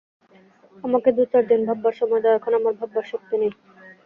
[0.83, 3.51] আমাকে দু-চার দিন ভাববার সময় দাও, এখন আমার ভাববার শক্তি নেই।